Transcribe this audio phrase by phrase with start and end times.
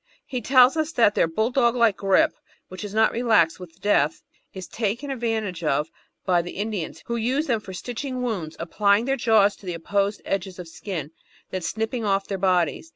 [0.25, 2.33] He tells us that their bulldog like grip,
[2.69, 5.91] which does not relax with death, is taken advantage of
[6.25, 10.23] by the Indians, who use them for stitching wounds, applying their jaws to the apposed
[10.25, 11.11] edges of skin and
[11.51, 12.89] then snipping off their bodies.